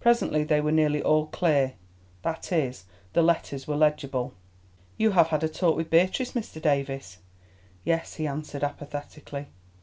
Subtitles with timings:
[0.00, 4.32] Presently they were nearly all clear—that is, the letters were legible.
[4.96, 6.58] "You have had a talk with Beatrice, Mr.
[6.58, 7.18] Davies?"
[7.84, 9.48] "Yes," he answered apathetically.